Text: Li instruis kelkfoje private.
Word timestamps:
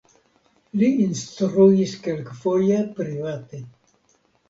Li 0.83 0.89
instruis 1.03 1.95
kelkfoje 2.09 2.83
private. 3.01 3.65